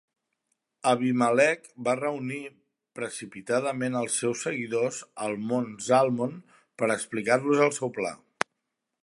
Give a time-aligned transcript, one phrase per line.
[0.91, 2.39] Abimelec va reunir
[3.01, 6.35] precipitadament als seus seguidors al mont Zalmon
[6.83, 8.17] per explicar-los el seu pla.